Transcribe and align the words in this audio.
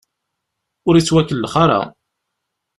Ur 0.87 0.95
ittwakellax 0.95 1.53
ara. 1.63 1.81